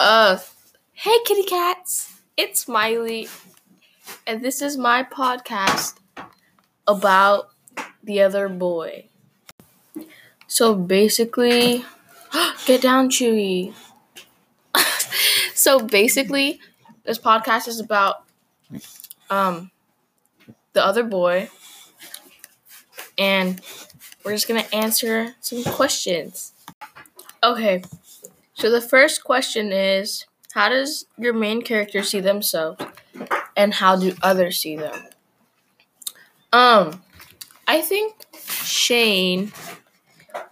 Uh, 0.00 0.38
hey 0.92 1.16
kitty 1.24 1.42
cats, 1.44 2.14
it's 2.36 2.66
Miley, 2.66 3.28
and 4.26 4.42
this 4.44 4.62
is 4.62 4.76
my 4.76 5.02
podcast 5.04 5.94
about 6.86 7.50
the 8.02 8.20
other 8.20 8.48
boy. 8.48 9.06
So 10.46 10.74
basically, 10.74 11.84
get 12.66 12.82
down, 12.82 13.10
Chewy. 13.10 13.74
so 15.54 15.80
basically, 15.80 16.60
this 17.04 17.18
podcast 17.18 17.68
is 17.68 17.80
about 17.80 18.24
um 19.30 19.70
the 20.72 20.84
other 20.84 21.04
boy, 21.04 21.48
and 23.18 23.60
we're 24.24 24.32
just 24.32 24.48
gonna 24.48 24.66
answer 24.72 25.34
some 25.40 25.62
questions. 25.64 26.52
Okay, 27.42 27.82
so 28.62 28.70
the 28.70 28.80
first 28.80 29.24
question 29.24 29.72
is 29.72 30.24
How 30.52 30.68
does 30.68 31.06
your 31.18 31.32
main 31.32 31.62
character 31.62 32.04
see 32.04 32.20
themselves, 32.20 32.80
and 33.56 33.74
how 33.74 33.96
do 33.96 34.14
others 34.22 34.60
see 34.60 34.76
them? 34.76 34.94
Um, 36.52 37.02
I 37.66 37.80
think 37.80 38.14
Shane 38.46 39.50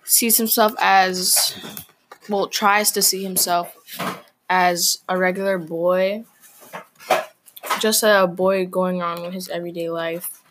sees 0.02 0.36
himself 0.38 0.72
as, 0.80 1.54
well, 2.28 2.48
tries 2.48 2.90
to 2.92 3.00
see 3.00 3.22
himself 3.22 3.76
as 4.48 5.04
a 5.08 5.16
regular 5.16 5.56
boy, 5.56 6.24
just 7.78 8.02
a 8.02 8.26
boy 8.26 8.66
going 8.66 9.02
on 9.02 9.22
with 9.22 9.34
his 9.34 9.48
everyday 9.48 9.88
life. 9.88 10.42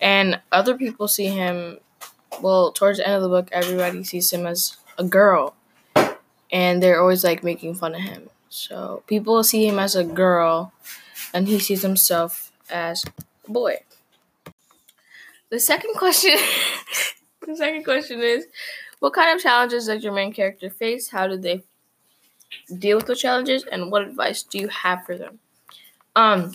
And 0.00 0.40
other 0.50 0.76
people 0.76 1.06
see 1.06 1.26
him, 1.26 1.78
well, 2.42 2.72
towards 2.72 2.98
the 2.98 3.06
end 3.06 3.14
of 3.14 3.22
the 3.22 3.28
book, 3.28 3.48
everybody 3.52 4.02
sees 4.02 4.32
him 4.32 4.44
as 4.44 4.76
a 4.98 5.04
girl 5.04 5.54
and 6.50 6.82
they're 6.82 7.00
always 7.00 7.24
like 7.24 7.42
making 7.42 7.74
fun 7.74 7.94
of 7.94 8.00
him. 8.00 8.30
So 8.48 9.02
people 9.06 9.42
see 9.44 9.66
him 9.66 9.78
as 9.78 9.94
a 9.94 10.04
girl, 10.04 10.72
and 11.34 11.48
he 11.48 11.58
sees 11.58 11.82
himself 11.82 12.52
as 12.70 13.04
a 13.46 13.50
boy. 13.50 13.78
The 15.50 15.60
second 15.60 15.94
question, 15.94 16.36
the 17.46 17.56
second 17.56 17.84
question 17.84 18.20
is, 18.20 18.46
what 18.98 19.12
kind 19.12 19.36
of 19.36 19.42
challenges 19.42 19.86
does 19.86 20.02
your 20.02 20.12
main 20.12 20.32
character 20.32 20.70
face? 20.70 21.08
How 21.08 21.26
do 21.26 21.36
they 21.36 21.62
deal 22.78 22.96
with 22.96 23.06
the 23.06 23.16
challenges, 23.16 23.64
and 23.70 23.90
what 23.90 24.02
advice 24.02 24.42
do 24.42 24.58
you 24.58 24.68
have 24.68 25.04
for 25.04 25.16
them? 25.16 25.38
Um, 26.14 26.52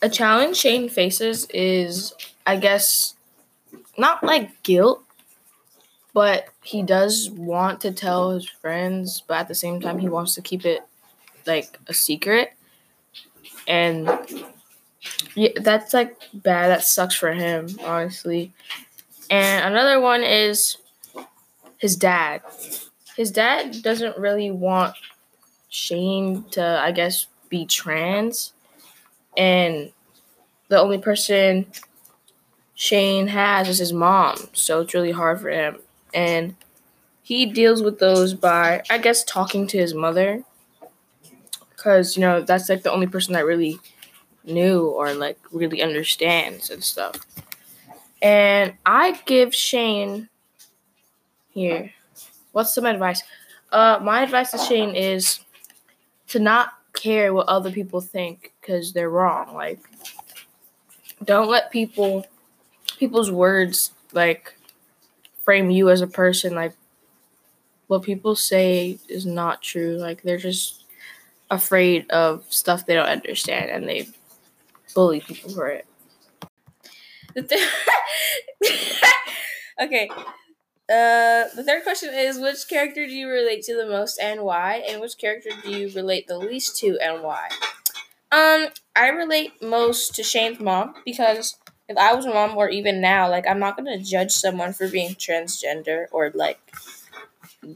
a 0.00 0.08
challenge 0.08 0.56
Shane 0.56 0.88
faces 0.88 1.46
is, 1.52 2.14
I 2.46 2.56
guess, 2.56 3.14
not 3.98 4.24
like 4.24 4.62
guilt, 4.62 5.04
but 6.16 6.48
he 6.62 6.82
does 6.82 7.28
want 7.28 7.78
to 7.82 7.92
tell 7.92 8.30
his 8.30 8.48
friends, 8.48 9.22
but 9.28 9.34
at 9.34 9.48
the 9.48 9.54
same 9.54 9.82
time, 9.82 9.98
he 9.98 10.08
wants 10.08 10.34
to 10.34 10.40
keep 10.40 10.64
it 10.64 10.80
like 11.46 11.78
a 11.88 11.92
secret. 11.92 12.54
And 13.68 14.08
yeah, 15.34 15.50
that's 15.60 15.92
like 15.92 16.16
bad. 16.32 16.68
That 16.68 16.84
sucks 16.84 17.14
for 17.14 17.34
him, 17.34 17.68
honestly. 17.84 18.54
And 19.28 19.66
another 19.66 20.00
one 20.00 20.22
is 20.22 20.78
his 21.76 21.96
dad. 21.96 22.40
His 23.14 23.30
dad 23.30 23.82
doesn't 23.82 24.16
really 24.16 24.50
want 24.50 24.94
Shane 25.68 26.44
to, 26.52 26.80
I 26.82 26.92
guess, 26.92 27.26
be 27.50 27.66
trans. 27.66 28.54
And 29.36 29.92
the 30.68 30.80
only 30.80 30.96
person 30.96 31.66
Shane 32.74 33.26
has 33.26 33.68
is 33.68 33.76
his 33.76 33.92
mom. 33.92 34.38
So 34.54 34.80
it's 34.80 34.94
really 34.94 35.12
hard 35.12 35.42
for 35.42 35.50
him 35.50 35.76
and 36.16 36.56
he 37.22 37.44
deals 37.46 37.82
with 37.82 37.98
those 37.98 38.34
by 38.34 38.82
I 38.90 38.98
guess 38.98 39.22
talking 39.22 39.66
to 39.68 39.78
his 39.78 39.94
mother 39.94 40.42
cuz 41.76 42.16
you 42.16 42.22
know 42.22 42.40
that's 42.40 42.68
like 42.68 42.82
the 42.82 42.90
only 42.90 43.06
person 43.06 43.34
that 43.34 43.44
really 43.44 43.78
knew 44.44 44.86
or 44.86 45.12
like 45.12 45.38
really 45.52 45.82
understands 45.82 46.70
and 46.70 46.82
stuff. 46.82 47.16
And 48.22 48.74
I 48.86 49.20
give 49.26 49.54
Shane 49.54 50.28
here. 51.50 51.92
What's 52.52 52.74
some 52.74 52.86
advice? 52.86 53.22
Uh 53.70 53.98
my 54.02 54.22
advice 54.22 54.50
to 54.52 54.58
Shane 54.58 54.94
is 54.94 55.40
to 56.28 56.38
not 56.38 56.72
care 56.94 57.34
what 57.34 57.46
other 57.48 57.70
people 57.70 58.00
think 58.00 58.52
cuz 58.62 58.92
they're 58.94 59.10
wrong. 59.10 59.54
Like 59.54 59.80
don't 61.24 61.48
let 61.48 61.70
people 61.70 62.24
people's 62.98 63.30
words 63.30 63.92
like 64.12 64.55
frame 65.46 65.70
you 65.70 65.90
as 65.90 66.02
a 66.02 66.08
person 66.08 66.56
like 66.56 66.74
what 67.86 68.02
people 68.02 68.34
say 68.36 68.98
is 69.08 69.26
not 69.26 69.62
true. 69.62 69.96
Like 69.98 70.22
they're 70.22 70.38
just 70.38 70.84
afraid 71.50 72.10
of 72.10 72.44
stuff 72.50 72.86
they 72.86 72.94
don't 72.94 73.08
understand 73.08 73.70
and 73.70 73.88
they 73.88 74.08
bully 74.94 75.20
people 75.20 75.50
for 75.50 75.68
it. 75.68 75.86
Okay 79.80 80.08
uh, 80.90 81.44
the 81.56 81.64
third 81.66 81.82
question 81.84 82.14
is 82.14 82.38
which 82.38 82.68
character 82.68 83.06
do 83.06 83.12
you 83.12 83.28
relate 83.28 83.62
to 83.64 83.76
the 83.76 83.86
most 83.86 84.18
and 84.20 84.42
why? 84.42 84.84
And 84.88 85.00
which 85.00 85.18
character 85.18 85.50
do 85.64 85.70
you 85.70 85.90
relate 85.94 86.28
the 86.28 86.38
least 86.38 86.78
to 86.80 86.98
and 87.02 87.22
why? 87.22 87.48
Um 88.32 88.68
i 88.96 89.08
relate 89.08 89.62
most 89.62 90.14
to 90.16 90.22
shane's 90.22 90.60
mom 90.60 90.94
because 91.04 91.56
if 91.88 91.96
I 91.96 92.14
was 92.14 92.26
a 92.26 92.30
mom 92.30 92.56
or 92.56 92.68
even 92.68 93.00
now, 93.00 93.28
like 93.28 93.46
I'm 93.46 93.60
not 93.60 93.76
gonna 93.76 93.98
judge 93.98 94.32
someone 94.32 94.72
for 94.72 94.88
being 94.88 95.14
transgender 95.14 96.06
or 96.10 96.32
like 96.34 96.58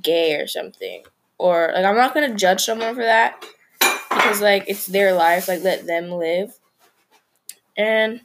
gay 0.03 0.41
or 0.41 0.47
something. 0.47 1.05
Or 1.39 1.71
like 1.75 1.85
I'm 1.85 1.97
not 1.97 2.15
gonna 2.15 2.35
judge 2.35 2.63
someone 2.63 2.95
for 2.95 3.05
that 3.05 3.45
because 4.11 4.41
like 4.41 4.65
it's 4.67 4.87
their 4.87 5.13
life, 5.15 5.49
like 5.49 5.63
let 5.63 5.87
them 5.87 6.11
live. 6.11 6.59
And 7.77 8.23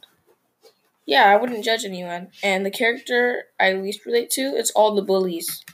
yeah, 1.06 1.24
I 1.24 1.36
wouldn't 1.36 1.64
judge 1.64 1.84
anyone. 1.84 2.28
And 2.42 2.66
the 2.66 2.70
character 2.70 3.44
I 3.60 3.72
least 3.74 4.04
relate 4.04 4.30
to, 4.30 4.42
it's 4.56 4.72
all 4.72 4.94
the 4.94 5.02
bullies. 5.02 5.64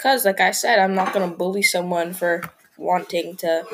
Cause 0.00 0.24
like 0.24 0.40
I 0.40 0.52
said, 0.52 0.78
I'm 0.78 0.94
not 0.94 1.12
gonna 1.12 1.34
bully 1.34 1.62
someone 1.62 2.12
for 2.12 2.42
wanting 2.76 3.36
to 3.36 3.64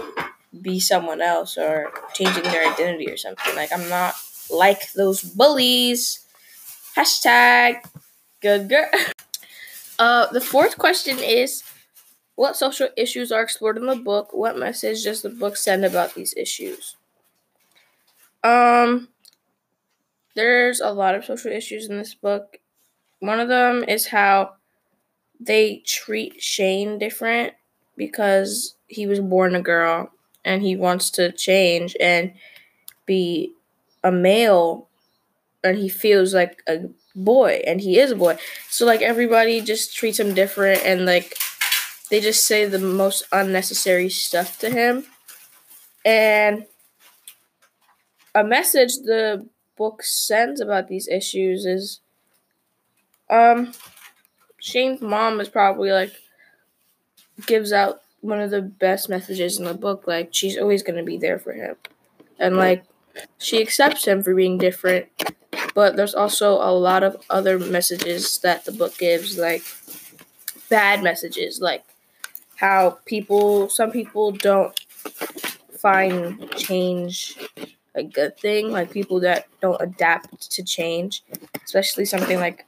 be 0.62 0.80
someone 0.80 1.20
else 1.20 1.59
or 1.59 1.92
changing 2.14 2.44
their 2.44 2.72
identity 2.72 3.10
or 3.10 3.16
something. 3.16 3.54
Like 3.54 3.72
I'm 3.72 3.88
not 3.88 4.14
like 4.52 4.92
those 4.92 5.22
bullies. 5.22 6.24
Hashtag 6.96 7.84
good 8.40 8.68
girl. 8.68 8.90
Uh, 9.98 10.26
the 10.32 10.40
fourth 10.40 10.78
question 10.78 11.18
is 11.18 11.62
What 12.34 12.56
social 12.56 12.88
issues 12.96 13.30
are 13.30 13.42
explored 13.42 13.76
in 13.76 13.84
the 13.84 13.96
book? 13.96 14.30
What 14.32 14.56
message 14.56 15.04
does 15.04 15.20
the 15.20 15.28
book 15.28 15.58
send 15.58 15.84
about 15.84 16.14
these 16.14 16.32
issues? 16.38 16.96
Um, 18.42 19.08
there's 20.34 20.80
a 20.80 20.90
lot 20.90 21.14
of 21.14 21.26
social 21.26 21.52
issues 21.52 21.90
in 21.90 21.98
this 21.98 22.14
book. 22.14 22.56
One 23.18 23.40
of 23.40 23.48
them 23.48 23.84
is 23.84 24.06
how 24.06 24.54
they 25.38 25.82
treat 25.84 26.42
Shane 26.42 26.98
different 26.98 27.52
because 27.96 28.76
he 28.86 29.06
was 29.06 29.20
born 29.20 29.54
a 29.54 29.60
girl 29.60 30.10
and 30.44 30.62
he 30.62 30.76
wants 30.76 31.10
to 31.10 31.32
change 31.32 31.94
and 32.00 32.32
be 33.04 33.52
a 34.02 34.12
male 34.12 34.88
and 35.62 35.76
he 35.78 35.88
feels 35.88 36.34
like 36.34 36.62
a 36.68 36.88
boy 37.14 37.62
and 37.66 37.80
he 37.80 37.98
is 37.98 38.10
a 38.12 38.16
boy. 38.16 38.38
So 38.68 38.86
like 38.86 39.02
everybody 39.02 39.60
just 39.60 39.94
treats 39.94 40.18
him 40.18 40.34
different 40.34 40.84
and 40.84 41.04
like 41.06 41.36
they 42.10 42.20
just 42.20 42.44
say 42.46 42.64
the 42.64 42.78
most 42.78 43.24
unnecessary 43.32 44.08
stuff 44.08 44.58
to 44.60 44.70
him. 44.70 45.06
And 46.04 46.66
a 48.34 48.44
message 48.44 48.96
the 48.98 49.46
book 49.76 50.02
sends 50.02 50.60
about 50.60 50.88
these 50.88 51.08
issues 51.08 51.66
is 51.66 52.00
um 53.28 53.72
Shane's 54.60 55.00
mom 55.00 55.40
is 55.40 55.48
probably 55.48 55.90
like 55.90 56.12
gives 57.46 57.72
out 57.72 58.02
one 58.20 58.40
of 58.40 58.50
the 58.50 58.60
best 58.62 59.08
messages 59.08 59.58
in 59.58 59.64
the 59.64 59.74
book 59.74 60.04
like 60.06 60.28
she's 60.32 60.58
always 60.58 60.82
going 60.82 60.96
to 60.98 61.03
be 61.04 61.16
there 61.16 61.38
for 61.38 61.53
him. 61.53 61.76
And 62.38 62.56
like 62.56 62.84
she 63.39 63.60
accepts 63.60 64.07
him 64.07 64.22
for 64.22 64.34
being 64.34 64.59
different, 64.59 65.07
but 65.74 65.97
there's 65.97 66.15
also 66.15 66.54
a 66.54 66.72
lot 66.72 67.03
of 67.03 67.16
other 67.30 67.59
messages 67.59 68.39
that 68.39 68.65
the 68.65 68.72
book 68.72 68.97
gives, 68.98 69.39
like 69.39 69.62
bad 70.68 71.03
messages, 71.03 71.60
like 71.60 71.84
how 72.57 72.98
people, 73.07 73.68
some 73.68 73.91
people 73.91 74.33
don't 74.33 74.78
find 75.78 76.51
change 76.57 77.36
a 77.95 78.03
good 78.03 78.36
thing, 78.39 78.71
like 78.71 78.91
people 78.91 79.21
that 79.21 79.47
don't 79.60 79.80
adapt 79.80 80.51
to 80.53 80.63
change, 80.63 81.24
especially 81.65 82.04
something 82.04 82.39
like 82.39 82.66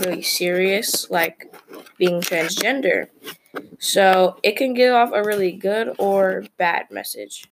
really 0.00 0.22
serious, 0.22 1.10
like 1.10 1.54
being 1.96 2.20
transgender. 2.20 3.08
So 3.78 4.38
it 4.42 4.56
can 4.56 4.74
give 4.74 4.94
off 4.94 5.12
a 5.12 5.22
really 5.22 5.52
good 5.52 5.94
or 5.98 6.44
bad 6.58 6.90
message. 6.90 7.46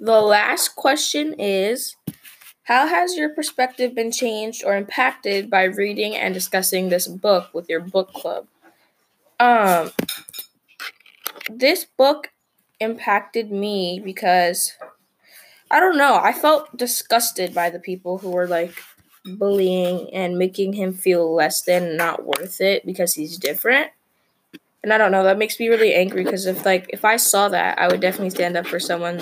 The 0.00 0.20
last 0.22 0.76
question 0.76 1.34
is 1.38 1.94
How 2.64 2.86
has 2.86 3.16
your 3.16 3.28
perspective 3.28 3.94
been 3.94 4.10
changed 4.10 4.64
or 4.64 4.74
impacted 4.74 5.50
by 5.50 5.64
reading 5.64 6.16
and 6.16 6.32
discussing 6.32 6.88
this 6.88 7.06
book 7.06 7.52
with 7.52 7.68
your 7.68 7.80
book 7.80 8.10
club? 8.14 8.46
Um, 9.38 9.90
this 11.50 11.84
book 11.84 12.30
impacted 12.80 13.52
me 13.52 14.00
because 14.02 14.72
I 15.70 15.80
don't 15.80 15.98
know. 15.98 16.18
I 16.22 16.32
felt 16.32 16.74
disgusted 16.74 17.54
by 17.54 17.68
the 17.68 17.78
people 17.78 18.18
who 18.18 18.30
were 18.30 18.46
like 18.46 18.74
bullying 19.26 20.08
and 20.14 20.38
making 20.38 20.72
him 20.72 20.94
feel 20.94 21.34
less 21.34 21.60
than 21.60 21.98
not 21.98 22.24
worth 22.24 22.62
it 22.62 22.86
because 22.86 23.14
he's 23.14 23.36
different. 23.36 23.90
And 24.82 24.94
I 24.94 24.98
don't 24.98 25.12
know, 25.12 25.24
that 25.24 25.36
makes 25.36 25.60
me 25.60 25.68
really 25.68 25.92
angry 25.92 26.24
because 26.24 26.46
if 26.46 26.64
like 26.64 26.86
if 26.88 27.04
I 27.04 27.18
saw 27.18 27.50
that, 27.50 27.78
I 27.78 27.88
would 27.88 28.00
definitely 28.00 28.30
stand 28.30 28.56
up 28.56 28.66
for 28.66 28.80
someone 28.80 29.18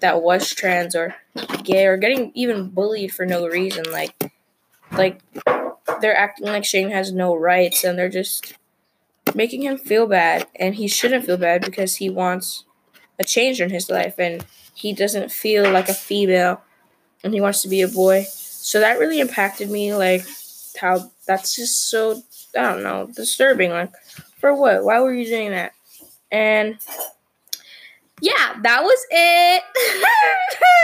that 0.00 0.22
was 0.22 0.50
trans 0.50 0.94
or 0.94 1.16
gay 1.62 1.86
or 1.86 1.96
getting 1.96 2.30
even 2.34 2.68
bullied 2.68 3.12
for 3.12 3.26
no 3.26 3.46
reason 3.46 3.84
like 3.90 4.14
like 4.92 5.20
they're 6.00 6.16
acting 6.16 6.46
like 6.46 6.64
Shane 6.64 6.90
has 6.90 7.12
no 7.12 7.34
rights 7.34 7.84
and 7.84 7.98
they're 7.98 8.08
just 8.08 8.54
making 9.34 9.62
him 9.62 9.78
feel 9.78 10.06
bad 10.06 10.46
and 10.56 10.74
he 10.74 10.88
shouldn't 10.88 11.24
feel 11.24 11.36
bad 11.36 11.64
because 11.64 11.96
he 11.96 12.08
wants 12.08 12.64
a 13.18 13.24
change 13.24 13.60
in 13.60 13.70
his 13.70 13.90
life 13.90 14.14
and 14.18 14.44
he 14.74 14.92
doesn't 14.92 15.32
feel 15.32 15.70
like 15.70 15.88
a 15.88 15.94
female 15.94 16.62
and 17.24 17.34
he 17.34 17.40
wants 17.40 17.62
to 17.62 17.68
be 17.68 17.82
a 17.82 17.88
boy. 17.88 18.24
So 18.28 18.80
that 18.80 18.98
really 18.98 19.20
impacted 19.20 19.70
me 19.70 19.94
like 19.94 20.24
how 20.80 21.10
that's 21.26 21.56
just 21.56 21.90
so 21.90 22.22
I 22.56 22.62
don't 22.62 22.82
know, 22.82 23.08
disturbing. 23.14 23.70
Like 23.70 23.92
for 24.40 24.54
what? 24.54 24.84
Why 24.84 25.00
were 25.00 25.12
you 25.12 25.26
doing 25.26 25.50
that? 25.50 25.72
And 26.30 26.78
yeah, 28.20 28.60
that 28.62 28.82
was 28.82 29.06
it. 29.10 29.62